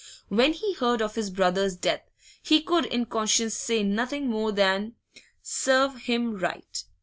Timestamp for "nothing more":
3.83-4.51